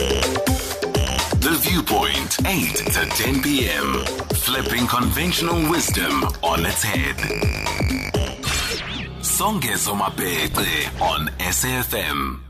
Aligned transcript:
The 0.00 1.58
Viewpoint, 1.60 2.38
8 2.46 2.74
to 2.74 3.04
10 3.04 3.42
p.m. 3.42 4.02
Flipping 4.34 4.86
conventional 4.86 5.70
wisdom 5.70 6.24
on 6.42 6.64
its 6.64 6.82
head. 6.82 7.16
Songezo 9.20 9.94
Mapete 9.94 11.00
on 11.02 11.26
SAFM. 11.38 12.40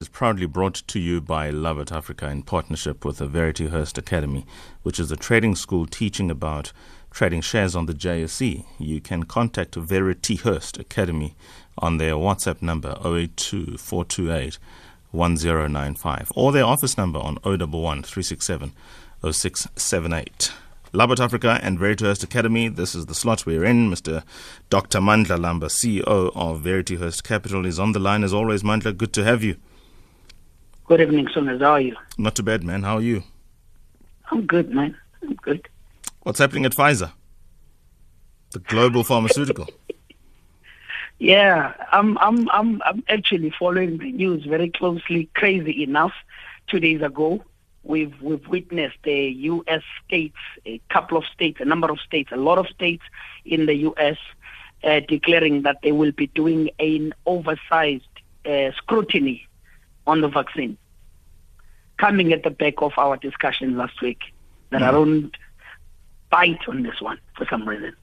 is 0.00 0.08
proudly 0.08 0.46
brought 0.46 0.76
to 0.86 0.98
you 0.98 1.20
by 1.20 1.50
Labat 1.50 1.92
Africa 1.92 2.30
in 2.30 2.42
partnership 2.42 3.04
with 3.04 3.18
the 3.18 3.26
Verityhurst 3.28 3.98
Academy, 3.98 4.46
which 4.82 4.98
is 4.98 5.12
a 5.12 5.16
trading 5.16 5.54
school 5.54 5.84
teaching 5.86 6.30
about 6.30 6.72
trading 7.10 7.42
shares 7.42 7.76
on 7.76 7.84
the 7.84 7.92
JSE. 7.92 8.64
You 8.78 9.02
can 9.02 9.24
contact 9.24 9.74
Verityhurst 9.74 10.80
Academy 10.80 11.34
on 11.76 11.98
their 11.98 12.14
WhatsApp 12.14 12.62
number 12.62 12.96
082 13.04 13.76
428 13.76 14.58
1095 15.12 16.32
or 16.34 16.52
their 16.52 16.64
office 16.64 16.98
number 16.98 17.18
on 17.18 17.38
011 17.44 18.02
367 18.02 18.72
0678. 19.22 20.52
Labat 20.92 21.20
Africa 21.20 21.58
and 21.62 21.78
Verityhurst 21.78 22.22
Academy. 22.22 22.68
This 22.68 22.94
is 22.94 23.06
the 23.06 23.14
slot 23.14 23.46
we're 23.46 23.64
in. 23.64 23.90
Mr. 23.90 24.22
Dr. 24.68 24.98
Mandla 24.98 25.38
Lamba, 25.38 25.70
CEO 25.70 26.30
of 26.34 26.60
Verityhurst 26.62 27.22
Capital, 27.22 27.64
is 27.64 27.78
on 27.78 27.92
the 27.92 27.98
line 27.98 28.22
as 28.24 28.34
always. 28.34 28.62
Mandla, 28.62 28.94
good 28.94 29.12
to 29.14 29.24
have 29.24 29.42
you. 29.42 29.56
Good 30.84 31.00
evening, 31.00 31.28
Songas. 31.34 31.60
How 31.62 31.72
are 31.72 31.80
you? 31.80 31.96
Not 32.18 32.34
too 32.34 32.42
bad, 32.42 32.62
man. 32.62 32.82
How 32.82 32.96
are 32.96 33.02
you? 33.02 33.22
I'm 34.30 34.44
good, 34.46 34.70
man. 34.70 34.94
I'm 35.22 35.34
good. 35.36 35.66
What's 36.24 36.38
happening 36.38 36.66
at 36.66 36.72
Pfizer? 36.72 37.12
The 38.50 38.58
global 38.58 39.02
pharmaceutical. 39.02 39.68
Yeah, 41.22 41.74
I'm 41.92 42.18
I'm 42.18 42.50
I'm 42.50 42.82
I'm 42.84 43.04
actually 43.08 43.54
following 43.56 43.98
the 43.98 44.10
news 44.10 44.44
very 44.44 44.68
closely. 44.70 45.30
Crazy 45.34 45.84
enough, 45.84 46.10
two 46.66 46.80
days 46.80 47.00
ago, 47.00 47.44
we've 47.84 48.20
we've 48.20 48.44
witnessed 48.48 48.96
the 49.04 49.28
U.S. 49.52 49.82
states, 50.04 50.34
a 50.66 50.80
couple 50.90 51.16
of 51.16 51.24
states, 51.26 51.60
a 51.60 51.64
number 51.64 51.88
of 51.92 52.00
states, 52.00 52.32
a 52.32 52.36
lot 52.36 52.58
of 52.58 52.66
states 52.66 53.04
in 53.44 53.66
the 53.66 53.74
U.S. 53.88 54.16
Uh, 54.82 54.98
declaring 55.06 55.62
that 55.62 55.76
they 55.84 55.92
will 55.92 56.10
be 56.10 56.26
doing 56.26 56.70
an 56.80 57.14
oversized 57.24 58.02
uh, 58.44 58.72
scrutiny 58.72 59.46
on 60.08 60.22
the 60.22 60.28
vaccine. 60.28 60.76
Coming 61.98 62.32
at 62.32 62.42
the 62.42 62.50
back 62.50 62.82
of 62.82 62.94
our 62.98 63.16
discussion 63.16 63.76
last 63.76 64.02
week, 64.02 64.22
that 64.70 64.82
I 64.82 64.90
don't 64.90 65.30
bite 66.30 66.66
on 66.66 66.82
this 66.82 67.00
one 67.00 67.20
for 67.36 67.46
some 67.48 67.68
reason. 67.68 67.94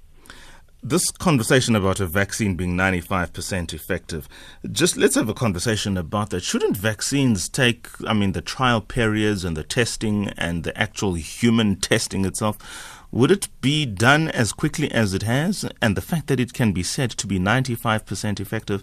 This 0.82 1.12
conversation 1.12 1.76
about 1.76 2.00
a 2.00 2.06
vaccine 2.06 2.56
being 2.56 2.78
95% 2.78 3.74
effective, 3.74 4.30
just 4.72 4.96
let's 4.96 5.16
have 5.16 5.28
a 5.28 5.34
conversation 5.34 5.98
about 5.98 6.30
that. 6.30 6.42
Shouldn't 6.42 6.78
vaccines 6.78 7.50
take, 7.50 7.90
I 8.08 8.14
mean, 8.14 8.32
the 8.32 8.42
trial 8.42 8.80
periods 8.80 9.44
and 9.44 9.58
the 9.58 9.64
testing 9.64 10.30
and 10.38 10.64
the 10.64 10.78
actual 10.80 11.16
human 11.16 11.76
testing 11.76 12.24
itself, 12.24 12.58
would 13.12 13.30
it 13.30 13.50
be 13.60 13.86
done 13.86 14.30
as 14.30 14.54
quickly 14.54 14.90
as 14.90 15.14
it 15.14 15.24
has? 15.24 15.66
And 15.82 15.98
the 15.98 16.02
fact 16.02 16.28
that 16.28 16.40
it 16.40 16.54
can 16.54 16.72
be 16.72 16.84
said 16.84 17.12
to 17.12 17.28
be 17.28 17.40
95% 17.40 18.40
effective, 18.40 18.82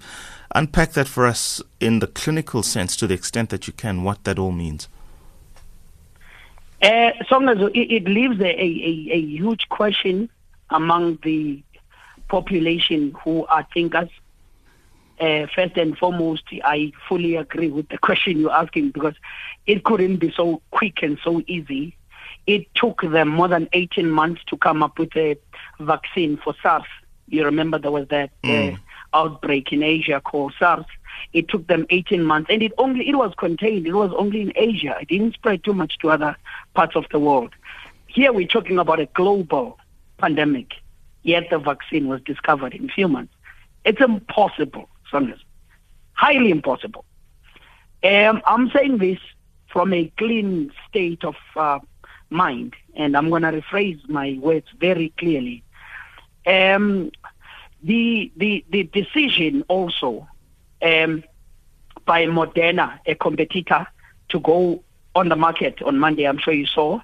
unpack 0.55 0.93
that 0.93 1.09
for 1.09 1.25
us 1.25 1.63
in 1.81 2.01
the 2.01 2.09
clinical 2.09 2.63
sense 2.63 2.95
to 2.97 3.07
the 3.07 3.15
extent 3.15 3.49
that 3.49 3.67
you 3.67 3.73
can, 3.73 4.03
what 4.03 4.23
that 4.25 4.39
all 4.39 4.53
means. 4.53 4.89
Uh, 6.83 7.13
Songas, 7.31 7.71
it, 7.75 7.91
it 7.91 8.05
leaves 8.05 8.39
a, 8.39 8.49
a, 8.49 9.09
a 9.13 9.19
huge 9.19 9.67
question 9.71 10.29
among 10.69 11.19
the 11.23 11.63
population 12.29 13.15
who 13.25 13.47
are 13.47 13.67
thinkers. 13.73 14.09
Uh, 15.19 15.47
first 15.55 15.77
and 15.79 15.97
foremost, 15.97 16.45
I 16.63 16.93
fully 17.09 17.37
agree 17.37 17.71
with 17.71 17.89
the 17.89 17.99
question 18.09 18.39
you're 18.39 18.53
asking 18.53 18.91
because 18.91 19.15
it 19.67 19.85
couldn't 19.85 20.17
be 20.17 20.33
so 20.37 20.61
quick 20.71 21.03
and 21.03 21.19
so 21.25 21.43
easy. 21.47 21.97
It 22.47 22.67
took 22.75 23.03
them 23.03 23.29
more 23.29 23.49
than 23.49 23.69
18 23.73 24.09
months 24.09 24.43
to 24.49 24.57
come 24.57 24.83
up 24.83 24.99
with 24.99 25.17
a 25.17 25.37
vaccine 25.81 26.37
for 26.37 26.55
SARS. 26.63 26.85
You 27.29 27.45
remember 27.45 27.79
there 27.79 27.91
was 27.91 28.07
that 28.09 28.31
uh, 28.45 28.77
outbreak 29.15 29.73
in 29.73 29.83
Asia 29.83 30.21
called 30.21 30.55
SARS. 30.59 30.85
It 31.33 31.49
took 31.49 31.67
them 31.67 31.87
18 31.91 32.23
months, 32.23 32.51
and 32.51 32.63
it 32.63 32.73
only 32.79 33.09
it 33.09 33.17
was 33.17 33.33
contained. 33.37 33.87
It 33.87 33.95
was 33.95 34.13
only 34.17 34.43
in 34.43 34.53
Asia. 34.55 34.97
It 35.01 35.09
didn't 35.09 35.35
spread 35.35 35.65
too 35.65 35.73
much 35.73 35.99
to 35.99 36.11
other 36.11 36.37
parts 36.75 36.95
of 36.95 37.07
the 37.11 37.19
world. 37.19 37.55
Here 38.07 38.33
we're 38.33 38.47
talking 38.47 38.79
about 38.79 39.01
a 39.01 39.07
global 39.07 39.79
pandemic, 40.19 40.75
yet 41.27 41.51
the 41.51 41.59
vaccine 41.59 42.07
was 42.07 42.21
discovered 42.23 42.73
in 42.73 42.89
few 42.89 43.09
months. 43.09 43.35
It's 43.85 44.01
impossible, 44.01 44.89
Songas. 45.13 45.41
Highly 46.13 46.51
impossible. 46.51 47.05
Um, 48.03 48.41
I'm 48.47 48.71
saying 48.71 48.99
this 48.99 49.19
from 49.67 49.93
a 49.93 50.11
clean 50.17 50.73
state 50.89 51.25
of 51.25 51.35
uh, 51.57 51.81
mind, 52.31 52.75
and 52.95 53.17
I'm 53.17 53.29
going 53.29 53.43
to 53.43 53.53
rephrase 53.53 54.09
my 54.09 54.39
words 54.41 54.69
very 54.79 55.13
clearly. 55.19 55.63
Um, 56.47 57.11
the 57.83 58.33
the 58.37 58.65
the 58.71 58.85
decision 58.85 59.65
also 59.69 60.29
um, 60.81 61.25
by 62.05 62.25
Moderna, 62.27 63.01
a 63.05 63.15
competitor, 63.17 63.87
to 64.29 64.41
go 64.41 64.83
on 65.17 65.29
the 65.29 65.37
market 65.37 65.83
on 65.83 65.99
Monday. 65.99 66.25
I'm 66.25 66.39
sure 66.39 66.55
you 66.55 66.67
saw, 66.67 67.01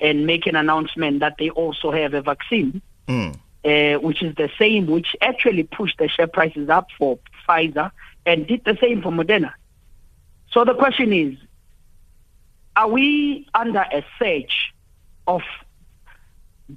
and 0.00 0.26
make 0.26 0.46
an 0.46 0.56
announcement 0.56 1.20
that 1.20 1.36
they 1.38 1.48
also 1.50 1.90
have 1.90 2.12
a 2.12 2.20
vaccine, 2.22 2.82
Mm. 3.08 3.36
Uh, 3.64 3.94
which 3.94 4.22
is 4.22 4.34
the 4.36 4.50
same, 4.58 4.86
which 4.86 5.14
actually 5.20 5.62
pushed 5.62 5.98
the 5.98 6.08
share 6.08 6.26
prices 6.26 6.68
up 6.68 6.88
for 6.98 7.18
Pfizer 7.48 7.90
and 8.26 8.46
did 8.46 8.64
the 8.64 8.76
same 8.80 9.02
for 9.02 9.10
Moderna. 9.10 9.52
So 10.50 10.64
the 10.64 10.74
question 10.74 11.12
is, 11.12 11.36
are 12.76 12.88
we 12.88 13.46
under 13.54 13.80
a 13.80 14.04
surge 14.18 14.72
of 15.26 15.42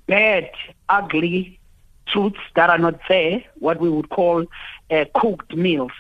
bad, 0.08 0.50
ugly 0.90 1.60
truths 2.08 2.40
that 2.56 2.70
are 2.70 2.78
not 2.78 3.00
there, 3.10 3.44
what 3.56 3.80
we 3.80 3.90
would 3.90 4.10
call 4.10 4.46
uh, 4.92 5.06
cooked 5.16 5.56
meals 5.56 5.92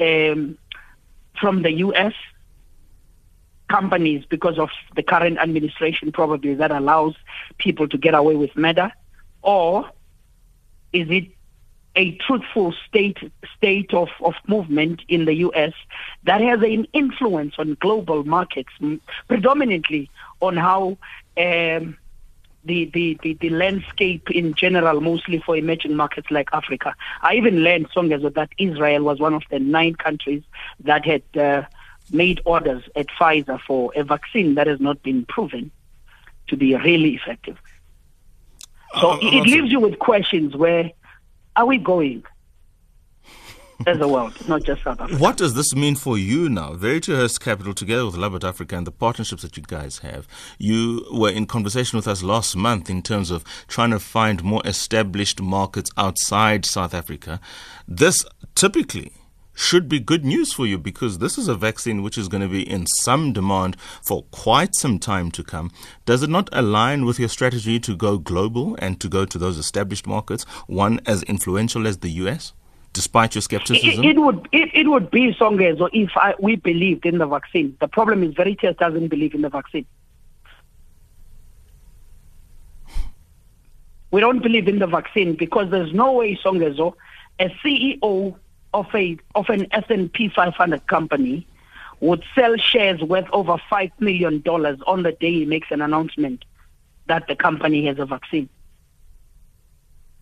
um, 0.00 0.58
from 1.40 1.62
the 1.62 1.72
U.S. 1.72 2.12
companies 3.70 4.24
because 4.28 4.58
of 4.58 4.70
the 4.96 5.02
current 5.02 5.38
administration 5.38 6.12
probably 6.12 6.54
that 6.54 6.70
allows 6.70 7.14
people 7.58 7.88
to 7.88 7.96
get 7.98 8.14
away 8.14 8.36
with 8.36 8.54
murder? 8.56 8.92
Or 9.42 9.88
is 10.92 11.08
it 11.10 11.28
a 11.96 12.12
truthful 12.18 12.72
state 12.86 13.18
state 13.56 13.92
of, 13.92 14.08
of 14.22 14.34
movement 14.46 15.02
in 15.08 15.24
the 15.24 15.34
U.S. 15.34 15.72
that 16.24 16.40
has 16.40 16.62
an 16.62 16.86
influence 16.92 17.54
on 17.58 17.76
global 17.80 18.24
markets, 18.24 18.70
predominantly 19.26 20.08
on 20.40 20.56
how 20.56 20.96
um, 21.36 21.96
the, 22.64 22.84
the, 22.92 23.18
the, 23.22 23.34
the 23.40 23.50
landscape 23.50 24.30
in 24.30 24.54
general, 24.54 25.00
mostly 25.00 25.40
for 25.40 25.56
emerging 25.56 25.96
markets 25.96 26.30
like 26.30 26.48
Africa. 26.52 26.94
I 27.22 27.34
even 27.34 27.64
learned, 27.64 27.90
Songezo, 27.90 28.32
that 28.34 28.50
Israel 28.58 29.02
was 29.02 29.18
one 29.18 29.34
of 29.34 29.42
the 29.50 29.58
nine 29.58 29.94
countries 29.94 30.42
that 30.80 31.04
had 31.04 31.22
uh, 31.36 31.62
made 32.12 32.40
orders 32.44 32.84
at 32.94 33.08
Pfizer 33.08 33.60
for 33.60 33.92
a 33.96 34.04
vaccine 34.04 34.54
that 34.54 34.66
has 34.66 34.80
not 34.80 35.02
been 35.02 35.24
proven 35.24 35.70
to 36.48 36.56
be 36.56 36.74
really 36.76 37.14
effective. 37.14 37.58
So 39.00 39.12
Uh, 39.12 39.18
it, 39.20 39.46
leaves 39.46 39.70
you 39.70 39.80
with 39.80 39.98
questions 39.98 40.56
where 40.56 40.90
are 41.56 41.66
we 41.66 41.78
going 41.78 42.24
as 43.86 44.00
a 44.00 44.08
world, 44.08 44.32
not 44.48 44.64
just 44.64 44.82
South 44.82 45.00
Africa? 45.00 45.22
What 45.22 45.36
does 45.36 45.54
this 45.54 45.74
mean 45.74 45.94
for 45.94 46.18
you 46.18 46.48
now? 46.48 46.72
Verityhurst 46.72 47.40
Capital, 47.40 47.74
together 47.74 48.06
with 48.06 48.16
Labat 48.16 48.44
Africa 48.44 48.76
and 48.76 48.86
the 48.86 48.90
partnerships 48.90 49.42
that 49.42 49.56
you 49.56 49.62
guys 49.62 49.98
have, 49.98 50.26
you 50.58 51.06
were 51.12 51.30
in 51.30 51.46
conversation 51.46 51.96
with 51.96 52.08
us 52.08 52.22
last 52.22 52.56
month 52.56 52.90
in 52.90 53.02
terms 53.02 53.30
of 53.30 53.44
trying 53.68 53.90
to 53.90 54.00
find 54.00 54.42
more 54.42 54.62
established 54.64 55.40
markets 55.40 55.90
outside 55.96 56.64
South 56.64 56.94
Africa. 56.94 57.40
This 57.86 58.24
typically 58.54 59.12
should 59.58 59.88
be 59.88 59.98
good 59.98 60.24
news 60.24 60.52
for 60.52 60.66
you 60.66 60.78
because 60.78 61.18
this 61.18 61.36
is 61.36 61.48
a 61.48 61.54
vaccine 61.54 62.02
which 62.02 62.16
is 62.16 62.28
going 62.28 62.40
to 62.40 62.48
be 62.48 62.62
in 62.62 62.86
some 62.86 63.32
demand 63.32 63.76
for 64.02 64.22
quite 64.30 64.74
some 64.76 65.00
time 65.00 65.32
to 65.32 65.42
come. 65.42 65.72
Does 66.06 66.22
it 66.22 66.30
not 66.30 66.48
align 66.52 67.04
with 67.04 67.18
your 67.18 67.28
strategy 67.28 67.80
to 67.80 67.96
go 67.96 68.18
global 68.18 68.76
and 68.78 69.00
to 69.00 69.08
go 69.08 69.24
to 69.24 69.36
those 69.36 69.58
established 69.58 70.06
markets, 70.06 70.44
one 70.68 71.00
as 71.06 71.24
influential 71.24 71.88
as 71.88 71.98
the 71.98 72.10
US, 72.22 72.52
despite 72.92 73.34
your 73.34 73.40
It, 73.40 73.44
skepticism? 73.44 74.04
it 74.04 74.18
would 74.20 74.48
it, 74.52 74.70
it 74.74 74.86
would 74.86 75.10
be 75.10 75.34
Songezo 75.34 75.90
if 75.92 76.10
I, 76.16 76.34
we 76.38 76.54
believed 76.54 77.04
in 77.04 77.18
the 77.18 77.26
vaccine. 77.26 77.76
The 77.80 77.88
problem 77.88 78.22
is 78.22 78.34
Veritas 78.34 78.76
doesn't 78.78 79.08
believe 79.08 79.34
in 79.34 79.42
the 79.42 79.50
vaccine. 79.50 79.86
We 84.12 84.20
don't 84.20 84.40
believe 84.40 84.68
in 84.68 84.78
the 84.78 84.86
vaccine 84.86 85.34
because 85.34 85.70
there's 85.70 85.92
no 85.92 86.12
way 86.12 86.38
Songezo, 86.42 86.94
a 87.40 87.48
CEO 87.62 88.36
of 88.74 88.86
a 88.94 89.18
of 89.34 89.48
an 89.48 89.66
S&P 89.72 90.28
500 90.28 90.86
company, 90.86 91.46
would 92.00 92.22
sell 92.34 92.56
shares 92.56 93.00
worth 93.00 93.28
over 93.32 93.56
five 93.70 93.90
million 93.98 94.40
dollars 94.40 94.78
on 94.86 95.02
the 95.02 95.12
day 95.12 95.32
he 95.32 95.44
makes 95.44 95.70
an 95.70 95.80
announcement 95.80 96.44
that 97.06 97.26
the 97.26 97.36
company 97.36 97.86
has 97.86 97.98
a 97.98 98.06
vaccine 98.06 98.48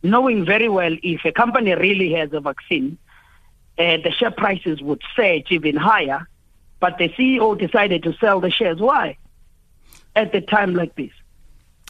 knowing 0.03 0.45
very 0.45 0.69
well 0.69 0.95
if 1.03 1.25
a 1.25 1.33
company 1.33 1.75
really 1.75 2.13
has 2.13 2.33
a 2.33 2.39
vaccine, 2.39 2.97
uh, 3.79 3.97
the 4.05 4.13
share 4.13 4.31
prices 4.31 4.81
would 4.81 5.03
surge 5.17 5.47
even 5.51 5.75
higher 5.75 6.29
but 6.81 6.99
the 6.99 7.09
CEO 7.11 7.59
decided 7.59 8.03
to 8.03 8.13
sell 8.15 8.41
the 8.41 8.51
shares. 8.51 8.79
Why? 8.79 9.17
At 10.15 10.33
the 10.33 10.41
time 10.41 10.75
like 10.75 10.95
this. 10.95 11.11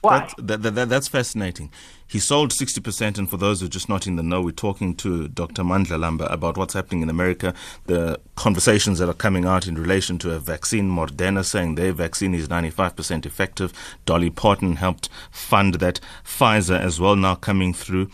Why? 0.06 0.18
That's, 0.38 0.62
that, 0.62 0.74
that, 0.74 0.88
that's 0.88 1.08
fascinating. 1.08 1.70
He 2.08 2.20
sold 2.20 2.52
60%, 2.52 3.18
and 3.18 3.28
for 3.28 3.36
those 3.36 3.60
who 3.60 3.66
are 3.66 3.70
just 3.70 3.88
not 3.88 4.06
in 4.06 4.14
the 4.14 4.22
know, 4.22 4.40
we're 4.40 4.52
talking 4.52 4.94
to 4.96 5.26
Dr. 5.26 5.62
Mandla 5.62 5.98
Lamba 5.98 6.32
about 6.32 6.56
what's 6.56 6.74
happening 6.74 7.02
in 7.02 7.10
America, 7.10 7.52
the 7.86 8.20
conversations 8.36 9.00
that 9.00 9.08
are 9.08 9.14
coming 9.14 9.44
out 9.44 9.66
in 9.66 9.74
relation 9.74 10.16
to 10.18 10.32
a 10.32 10.38
vaccine. 10.38 10.88
Moderna 10.88 11.44
saying 11.44 11.74
their 11.74 11.92
vaccine 11.92 12.34
is 12.34 12.46
95% 12.46 13.26
effective. 13.26 13.72
Dolly 14.04 14.30
Parton 14.30 14.76
helped 14.76 15.08
fund 15.30 15.74
that. 15.74 16.00
Pfizer 16.24 16.78
as 16.78 17.00
well 17.00 17.16
now 17.16 17.34
coming 17.34 17.72
through. 17.72 18.10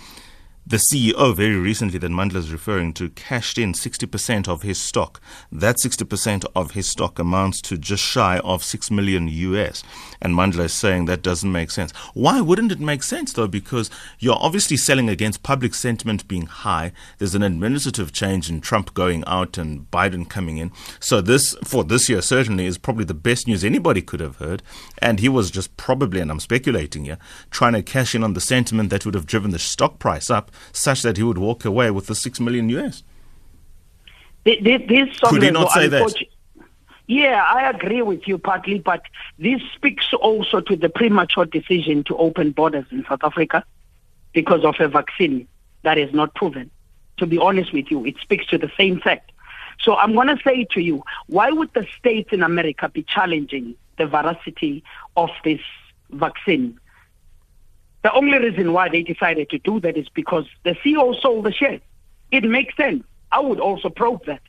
The 0.65 0.77
CEO, 0.77 1.35
very 1.35 1.57
recently, 1.57 1.99
that 1.99 2.13
Mandla 2.13 2.37
is 2.37 2.53
referring 2.53 2.93
to, 2.95 3.11
cashed 3.11 3.59
in 3.59 3.73
60% 3.73 4.47
of 4.47 4.63
his 4.63 4.81
stock. 4.81 5.21
That 5.51 5.77
60% 5.77 6.47
of 6.55 6.71
his 6.71 6.87
stock 6.87 7.19
amounts 7.19 7.61
to 7.63 7.77
just 7.77 8.05
shy 8.05 8.39
of 8.39 8.63
6 8.63 8.89
million 8.93 9.27
US. 9.27 9.83
And 10.21 10.35
Mandla 10.35 10.67
is 10.67 10.73
saying 10.73 11.07
that 11.07 11.21
doesn't 11.21 11.51
make 11.51 11.73
sense. 11.73 11.91
Why 12.15 12.41
wouldn't 12.41 12.71
it 12.71 12.79
make 12.79 13.03
sense, 13.03 13.33
though? 13.33 13.49
Because 13.49 13.91
you're 14.21 14.39
obviously 14.39 14.77
selling 14.77 15.09
against 15.09 15.43
public 15.43 15.75
sentiment 15.75 16.29
being 16.29 16.47
high. 16.47 16.93
There's 17.19 17.35
an 17.35 17.43
administrative 17.43 18.13
change 18.13 18.49
in 18.49 18.61
Trump 18.61 18.95
going 18.95 19.25
out 19.27 19.59
and 19.59 19.91
Biden 19.91 20.31
coming 20.31 20.59
in. 20.59 20.71
So, 21.01 21.21
this, 21.21 21.57
for 21.65 21.83
this 21.83 22.09
year, 22.09 22.23
certainly 22.23 22.67
is 22.67 22.79
probably 22.79 23.05
the 23.05 23.15
best 23.15 23.49
news 23.49 23.65
anybody 23.65 24.01
could 24.01 24.21
have 24.21 24.37
heard. 24.37 24.63
And 24.99 25.19
he 25.19 25.29
was 25.29 25.51
just 25.51 25.77
probably, 25.77 26.21
and 26.21 26.31
I'm 26.31 26.41
speculating 26.41 27.07
here, 27.07 27.19
trying 27.51 27.73
to 27.73 27.83
cash 27.83 28.15
in 28.15 28.23
on 28.23 28.35
the 28.35 28.41
sentiment 28.41 28.91
that 28.91 29.05
would 29.05 29.15
have 29.15 29.27
driven 29.27 29.51
the 29.51 29.59
stock 29.59 29.99
price 29.99 30.31
up 30.31 30.52
such 30.73 31.03
that 31.03 31.17
he 31.17 31.23
would 31.23 31.39
walk 31.39 31.65
away 31.65 31.91
with 31.91 32.07
the 32.07 32.15
six 32.15 32.41
million 32.41 32.69
US. 32.71 33.03
This, 34.45 35.19
Could 35.23 35.43
he 35.43 35.51
not 35.51 35.71
say 35.71 35.89
that? 35.89 36.15
Yeah, 37.07 37.45
I 37.47 37.69
agree 37.69 38.03
with 38.03 38.27
you 38.27 38.39
partly, 38.39 38.79
but 38.79 39.03
this 39.39 39.61
speaks 39.75 40.13
also 40.15 40.61
to 40.61 40.77
the 40.77 40.89
premature 40.89 41.45
decision 41.45 42.05
to 42.05 42.17
open 42.17 42.53
borders 42.53 42.87
in 42.91 43.05
South 43.09 43.23
Africa 43.23 43.65
because 44.33 44.65
of 44.65 44.77
a 44.81 44.89
vaccine 44.89 45.47
that 45.83 45.99
is 45.99 46.13
not 46.15 46.35
proven. 46.35 46.71
To 47.19 47.27
be 47.27 47.39
honest 47.39 47.73
with 47.73 47.91
you, 47.91 48.05
it 48.07 48.17
speaks 48.21 48.47
to 48.47 48.59
the 48.59 48.71
same 48.77 49.01
fact. 49.01 49.33
So 49.81 49.97
I'm 49.97 50.15
going 50.15 50.29
to 50.29 50.39
say 50.45 50.65
to 50.71 50.81
you, 50.81 51.03
why 51.27 51.51
would 51.51 51.73
the 51.75 51.87
states 51.99 52.31
in 52.33 52.43
America 52.43 52.89
be 52.89 53.03
challenging 53.03 53.75
the 53.99 54.07
veracity 54.07 54.83
of 55.17 55.31
this 55.45 55.61
vaccine? 56.11 56.79
The 58.03 58.13
only 58.13 58.39
reason 58.39 58.73
why 58.73 58.89
they 58.89 59.03
decided 59.03 59.51
to 59.51 59.59
do 59.59 59.81
that 59.81 59.97
is 59.97 60.09
because 60.09 60.47
the 60.65 60.75
CEO 60.85 61.21
sold 61.21 61.45
the 61.45 61.53
shares. 61.53 61.81
It 62.31 62.45
makes 62.45 62.77
sense. 62.77 63.05
I 63.31 63.41
would 63.41 63.61
also 63.61 63.89
probe 63.89 64.25
that. 64.27 64.41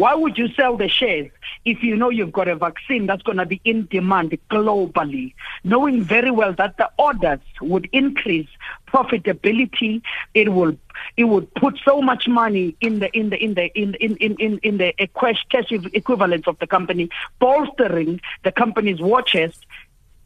Why 0.00 0.14
would 0.14 0.38
you 0.38 0.48
sell 0.54 0.78
the 0.78 0.88
shares 0.88 1.30
if 1.66 1.82
you 1.82 1.94
know 1.94 2.08
you've 2.08 2.32
got 2.32 2.48
a 2.48 2.56
vaccine 2.56 3.04
that's 3.04 3.22
going 3.22 3.36
to 3.36 3.44
be 3.44 3.60
in 3.64 3.86
demand 3.90 4.36
globally, 4.50 5.34
knowing 5.62 6.02
very 6.02 6.30
well 6.30 6.54
that 6.54 6.78
the 6.78 6.88
orders 6.98 7.40
would 7.60 7.86
increase 7.92 8.48
profitability, 8.88 10.00
it 10.32 10.54
will 10.54 10.74
it 11.18 11.24
would 11.24 11.52
put 11.54 11.78
so 11.84 12.00
much 12.00 12.28
money 12.28 12.74
in 12.80 13.00
the 13.00 13.10
in 13.14 13.28
the 13.28 13.36
in 13.44 13.52
the 13.52 13.66
in 13.78 13.94
in 13.96 14.16
in 14.16 14.36
in, 14.36 14.58
in 14.62 14.78
the 14.78 14.94
cash 15.20 15.44
equivalence 15.70 16.46
of 16.46 16.58
the 16.60 16.66
company, 16.66 17.10
bolstering 17.38 18.22
the 18.42 18.52
company's 18.52 19.00
war 19.02 19.20
chest 19.20 19.66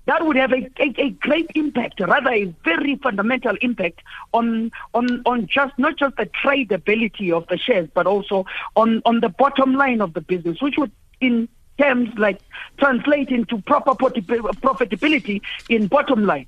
that 0.07 0.27
would 0.27 0.37
have 0.37 0.53
a, 0.53 0.69
a, 0.79 0.95
a, 0.99 1.11
great 1.11 1.51
impact, 1.55 2.01
rather 2.01 2.31
a 2.31 2.45
very 2.65 2.97
fundamental 2.97 3.57
impact 3.63 4.03
on 4.33 4.71
on 4.93 5.23
on 5.25 5.47
just 5.47 5.79
not 5.79 5.97
just 5.97 6.17
the 6.17 6.27
tradability 6.27 7.33
of 7.33 7.47
the 7.49 7.57
shares, 7.57 7.89
but 7.95 8.07
also 8.07 8.45
on 8.77 9.01
on 9.07 9.21
the 9.21 9.31
bottom 9.31 9.75
line 9.75 10.01
of 10.01 10.13
the 10.13 10.21
business, 10.21 10.61
which 10.61 10.77
would 10.77 10.93
in 11.21 11.49
terms 11.79 12.11
like 12.19 12.41
translate 12.79 13.31
into 13.31 13.59
proper 13.63 13.93
profitability 13.93 15.41
in 15.69 15.87
bottom 15.87 16.27
line. 16.27 16.47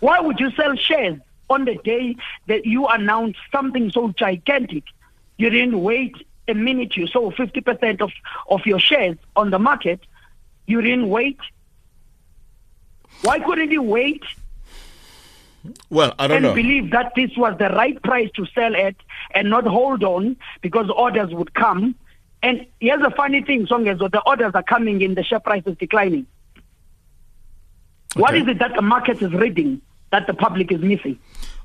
Why 0.00 0.20
would 0.20 0.38
you 0.38 0.50
sell 0.52 0.76
shares 0.76 1.18
on 1.50 1.64
the 1.64 1.74
day 1.76 2.16
that 2.46 2.64
you 2.64 2.86
announce 2.86 3.36
something 3.50 3.90
so 3.90 4.12
gigantic? 4.16 4.84
You 5.36 5.50
didn't 5.50 5.82
wait 5.82 6.14
a 6.46 6.54
minute. 6.54 6.96
You 6.96 7.06
sold 7.06 7.34
50% 7.34 8.00
of, 8.00 8.10
of 8.48 8.64
your 8.66 8.78
shares 8.78 9.16
on 9.36 9.50
the 9.50 9.58
market. 9.58 10.00
You 10.66 10.80
didn't 10.80 11.08
wait 11.08 11.38
why 13.22 13.40
couldn't 13.40 13.70
he 13.70 13.78
wait? 13.78 14.22
Well, 15.90 16.14
I 16.18 16.26
don't 16.26 16.38
and 16.38 16.44
know. 16.44 16.54
believe 16.54 16.92
that 16.92 17.12
this 17.16 17.30
was 17.36 17.56
the 17.58 17.68
right 17.70 18.00
price 18.02 18.30
to 18.36 18.46
sell 18.54 18.74
at 18.76 18.94
and 19.34 19.50
not 19.50 19.66
hold 19.66 20.04
on 20.04 20.36
because 20.62 20.88
orders 20.90 21.32
would 21.34 21.54
come. 21.54 21.94
And 22.42 22.66
here's 22.80 23.02
a 23.02 23.10
funny 23.10 23.42
thing, 23.42 23.66
Songezo, 23.66 24.10
the 24.10 24.22
orders 24.24 24.52
are 24.54 24.62
coming 24.62 25.02
in, 25.02 25.14
the 25.14 25.24
share 25.24 25.40
price 25.40 25.64
is 25.66 25.76
declining. 25.76 26.26
Okay. 28.16 28.22
What 28.22 28.36
is 28.36 28.46
it 28.46 28.60
that 28.60 28.74
the 28.74 28.82
market 28.82 29.20
is 29.20 29.32
reading 29.32 29.82
that 30.12 30.26
the 30.26 30.34
public 30.34 30.72
is 30.72 30.80
missing? 30.80 31.18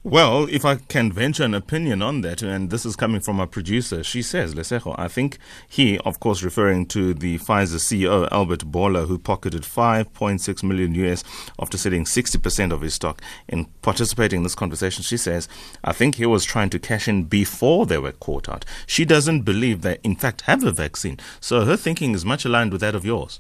Well, 0.06 0.50
if 0.52 0.66
I 0.66 0.76
can 0.76 1.14
venture 1.14 1.46
an 1.46 1.54
opinion 1.54 2.02
on 2.02 2.20
that, 2.22 2.42
and 2.42 2.70
this 2.70 2.86
is 2.86 2.98
coming 2.98 3.22
from 3.22 3.40
a 3.40 3.48
producer, 3.48 4.04
she 4.04 4.22
says, 4.22 4.54
Lesejo, 4.54 4.96
I 4.98 5.08
think 5.08 5.38
he, 5.70 5.98
of 6.00 6.20
course, 6.20 6.44
referring 6.44 6.88
to 6.88 7.14
the 7.14 7.38
Pfizer 7.38 7.80
CEO, 7.80 8.28
Albert 8.30 8.70
Bourla, 8.70 9.08
who 9.08 9.18
pocketed 9.18 9.62
5.6 9.62 10.62
million 10.62 10.94
US 10.96 11.24
after 11.58 11.78
selling 11.78 12.04
60% 12.04 12.74
of 12.74 12.82
his 12.82 12.96
stock. 12.96 13.22
In 13.48 13.64
participating 13.82 14.40
in 14.40 14.44
this 14.44 14.56
conversation, 14.56 15.04
she 15.04 15.16
says, 15.16 15.48
I 15.86 15.94
think 15.94 16.16
he 16.16 16.26
was 16.26 16.44
trying 16.44 16.70
to 16.72 16.80
cash 16.80 17.08
in 17.08 17.24
before 17.24 17.86
they 17.86 17.98
were 17.98 18.12
caught 18.12 18.50
out. 18.50 18.66
She 18.86 19.06
doesn't 19.06 19.44
believe 19.44 19.84
they, 19.84 20.00
in 20.04 20.18
fact, 20.18 20.42
have 20.42 20.66
a 20.66 20.74
vaccine. 20.74 21.18
So 21.40 21.64
her 21.64 21.78
thinking 21.78 22.14
is 22.14 22.26
much 22.26 22.44
aligned 22.44 22.74
with 22.74 22.82
that 22.82 22.94
of 22.94 23.06
yours. 23.06 23.40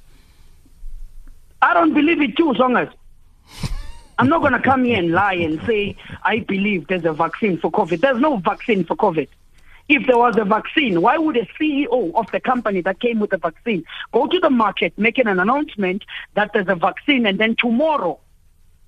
I 1.61 1.73
don't 1.73 1.93
believe 1.93 2.21
it 2.21 2.37
too, 2.37 2.53
Songas. 2.53 2.93
I'm 4.19 4.29
not 4.29 4.41
going 4.41 4.53
to 4.53 4.59
come 4.59 4.83
here 4.83 4.99
and 4.99 5.11
lie 5.11 5.33
and 5.33 5.61
say 5.65 5.95
I 6.23 6.39
believe 6.39 6.87
there's 6.87 7.05
a 7.05 7.13
vaccine 7.13 7.57
for 7.57 7.71
COVID. 7.71 8.01
There's 8.01 8.19
no 8.19 8.37
vaccine 8.37 8.83
for 8.85 8.95
COVID. 8.95 9.27
If 9.89 10.07
there 10.07 10.17
was 10.17 10.37
a 10.37 10.45
vaccine, 10.45 11.01
why 11.01 11.17
would 11.17 11.35
a 11.35 11.45
CEO 11.59 12.13
of 12.15 12.31
the 12.31 12.39
company 12.39 12.81
that 12.81 12.99
came 12.99 13.19
with 13.19 13.31
the 13.31 13.37
vaccine 13.37 13.83
go 14.13 14.27
to 14.27 14.39
the 14.39 14.49
market 14.49 14.93
making 14.97 15.27
an 15.27 15.39
announcement 15.39 16.03
that 16.35 16.51
there's 16.53 16.69
a 16.69 16.75
vaccine 16.75 17.25
and 17.25 17.39
then 17.39 17.55
tomorrow, 17.57 18.19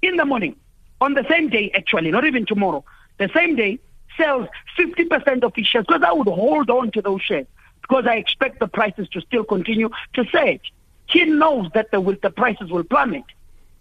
in 0.01 0.16
the 0.16 0.25
morning, 0.25 0.56
on 1.01 1.13
the 1.16 1.25
same 1.30 1.50
day 1.50 1.72
actually, 1.74 2.12
not 2.12 2.25
even 2.25 2.45
tomorrow, 2.45 2.86
the 3.18 3.30
same 3.33 3.56
day, 3.56 3.80
sells 4.18 4.48
50% 4.80 5.44
of 5.44 5.54
his 5.56 5.68
shares 5.68 5.86
because 5.86 6.04
I 6.04 6.13
would 6.13 6.27
hold 6.27 6.69
on 6.69 6.92
to 6.92 7.01
those 7.01 7.22
shares 7.22 7.48
because 7.81 8.06
I 8.07 8.16
expect 8.16 8.60
the 8.60 8.68
prices 8.68 9.10
to 9.10 9.22
still 9.22 9.44
continue 9.44 9.89
to 10.13 10.25
surge. 10.31 10.72
He 11.07 11.25
knows 11.25 11.69
that 11.74 11.92
the, 11.92 12.18
the 12.22 12.30
prices 12.30 12.72
will 12.72 12.83
plummet 12.83 13.25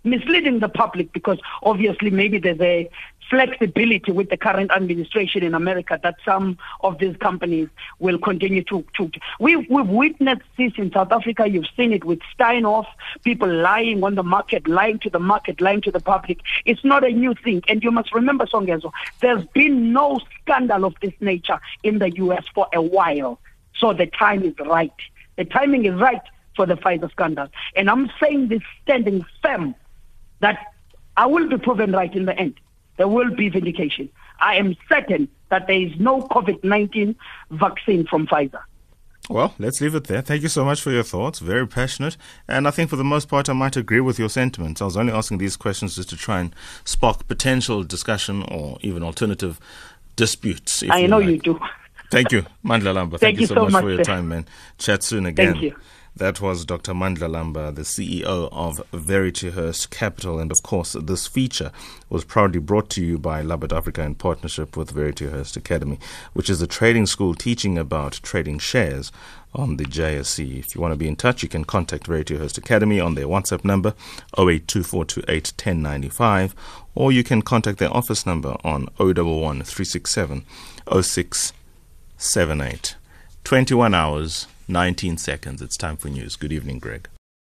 misleading 0.05 0.61
the 0.61 0.69
public 0.69 1.13
because 1.13 1.39
obviously 1.63 2.11
maybe 2.11 2.39
there's 2.39 2.61
a 2.61 2.89
flexibility 3.31 4.13
with 4.13 4.29
the 4.31 4.37
current 4.37 4.71
administration 4.71 5.43
in 5.43 5.55
America 5.55 5.99
that 6.03 6.17
some 6.25 6.59
of 6.81 6.99
these 6.99 7.17
companies 7.17 7.69
will 7.99 8.19
continue 8.19 8.63
to. 8.65 8.85
to 8.97 9.11
we, 9.41 9.57
we've 9.57 9.89
witnessed 9.89 10.43
this 10.59 10.73
in 10.77 10.93
South 10.93 11.11
Africa. 11.11 11.49
You've 11.49 11.67
seen 11.77 11.93
it 11.93 12.05
with 12.05 12.21
Steinhoff, 12.39 12.87
people 13.23 13.49
lying 13.49 14.05
on 14.05 14.15
the 14.15 14.23
market, 14.23 14.69
lying 14.69 14.99
to 15.01 15.11
the 15.11 15.19
market, 15.19 15.61
lying 15.61 15.81
to 15.83 15.91
the 15.91 16.01
public. 16.01 16.39
It's 16.65 16.85
not 16.85 17.05
a 17.05 17.11
new 17.11 17.35
thing. 17.35 17.63
And 17.69 17.83
you 17.83 17.91
must 17.91 18.15
remember, 18.15 18.47
Songezo, 18.47 18.93
there's 19.21 19.45
been 19.47 19.93
no 19.93 20.21
scandal 20.43 20.85
of 20.85 20.95
this 21.01 21.15
nature 21.21 21.59
in 21.83 21.99
the 21.99 22.11
U.S. 22.17 22.45
for 22.55 22.67
a 22.73 22.83
while. 22.83 23.41
So 23.77 23.93
the 23.93 24.07
time 24.07 24.43
is 24.45 24.55
right. 24.67 24.93
The 25.37 25.45
timing 25.45 25.87
is 25.87 25.95
right 25.95 26.23
for 26.55 26.67
the 26.67 26.75
Pfizer 26.75 27.11
scandal. 27.11 27.49
And 27.75 27.91
I'm 27.91 28.11
saying 28.21 28.49
this 28.49 28.63
standing 28.83 29.25
firm 29.43 29.75
that 30.45 30.75
I 31.17 31.27
will 31.27 31.49
be 31.49 31.57
proven 31.57 31.93
right 31.93 32.15
in 32.15 32.27
the 32.27 32.39
end. 32.39 32.55
There 32.99 33.09
will 33.09 33.35
be 33.35 33.49
vindication. 33.49 34.09
I 34.41 34.57
am 34.57 34.77
certain 34.89 35.29
that 35.49 35.67
there 35.67 35.81
is 35.81 35.93
no 35.99 36.23
COVID 36.23 36.63
19 36.63 37.17
vaccine 37.51 38.07
from 38.07 38.27
Pfizer. 38.27 38.61
Well, 39.31 39.55
let's 39.59 39.81
leave 39.81 39.95
it 39.95 40.05
there. 40.05 40.21
Thank 40.21 40.43
you 40.43 40.51
so 40.51 40.67
much 40.67 40.83
for 40.83 40.91
your 40.91 41.03
thoughts. 41.03 41.39
Very 41.39 41.67
passionate. 41.67 42.19
And 42.47 42.69
I 42.69 42.71
think 42.71 42.91
for 42.91 42.97
the 42.97 43.05
most 43.05 43.29
part, 43.29 43.49
I 43.49 43.55
might 43.55 43.75
agree 43.75 44.01
with 44.01 44.19
your 44.19 44.29
sentiments. 44.29 44.83
I 44.83 44.85
was 44.85 44.99
only 44.99 45.15
asking 45.15 45.39
these 45.39 45.57
questions 45.57 45.97
just 45.97 46.11
to 46.11 46.17
try 46.17 46.41
and 46.41 46.55
spark 46.85 47.27
potential 47.27 47.83
discussion 47.85 48.43
or 48.43 48.77
even 48.83 49.03
alternative 49.03 49.59
disputes. 50.17 50.85
I 50.91 51.07
know 51.07 51.21
like. 51.21 51.29
you 51.29 51.39
do. 51.39 51.61
Thank 52.11 52.33
you, 52.33 52.45
Mandla 52.63 52.93
Lamba. 52.93 53.11
Thank, 53.19 53.21
Thank 53.21 53.41
you 53.41 53.47
so, 53.47 53.55
so 53.55 53.63
much, 53.63 53.73
much 53.73 53.83
for 53.83 53.93
your 53.93 54.05
time, 54.05 54.29
man. 54.29 54.47
Chat 54.77 55.03
soon 55.03 55.25
again. 55.25 55.53
Thank 55.53 55.63
you. 55.63 55.77
That 56.17 56.41
was 56.41 56.65
Dr. 56.65 56.93
Mandla 56.93 57.29
Lamba, 57.29 57.75
the 57.75 57.83
CEO 57.83 58.49
of 58.53 58.81
Verityhurst 58.93 59.91
Capital. 59.91 60.39
And 60.39 60.53
of 60.53 60.63
course, 60.63 60.93
this 60.93 61.27
feature 61.27 61.73
was 62.09 62.25
proudly 62.25 62.61
brought 62.61 62.89
to 62.91 63.05
you 63.05 63.19
by 63.19 63.43
Labat 63.43 63.77
Africa 63.77 64.03
in 64.03 64.15
partnership 64.15 64.77
with 64.77 64.95
Verityhurst 64.95 65.57
Academy, 65.57 65.99
which 66.33 66.49
is 66.49 66.63
a 66.63 66.69
trading 66.69 67.07
school 67.07 67.35
teaching 67.35 67.77
about 67.77 68.21
trading 68.23 68.61
shares 68.61 69.11
on 69.57 69.77
the 69.77 69.85
JSE. 69.85 70.61
If 70.61 70.77
you 70.77 70.81
want 70.81 70.93
to 70.93 70.97
be 70.97 71.09
in 71.09 71.17
touch, 71.17 71.43
you 71.43 71.49
can 71.49 71.65
contact 71.65 72.07
Verityhurst 72.07 72.59
Academy 72.59 73.01
on 73.01 73.17
their 73.17 73.27
WhatsApp 73.27 73.65
number 73.65 73.95
0824281095 74.37 76.53
or 76.95 77.11
you 77.11 77.25
can 77.25 77.43
contact 77.43 77.79
their 77.79 77.93
office 77.93 78.25
number 78.25 78.57
on 78.63 78.87
011 79.01 79.65
367 79.65 80.45
0678. 80.87 82.95
21 83.43 83.95
hours 83.95 84.47
19 84.69 85.19
seconds. 85.19 85.61
It's 85.61 85.77
time 85.77 85.97
for 85.97 86.09
news. 86.09 86.37
Good 86.37 86.53
evening, 86.53 86.79
Greg. 86.79 87.09